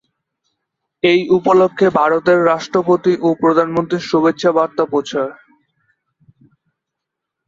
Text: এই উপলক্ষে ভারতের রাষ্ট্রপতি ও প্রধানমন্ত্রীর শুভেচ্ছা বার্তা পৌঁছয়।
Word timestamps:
এই 1.03 1.19
উপলক্ষে 1.37 1.87
ভারতের 1.99 2.39
রাষ্ট্রপতি 2.51 3.13
ও 3.21 3.29
প্রধানমন্ত্রীর 3.41 4.07
শুভেচ্ছা 4.09 4.49
বার্তা 4.57 4.83
পৌঁছয়। 4.85 5.31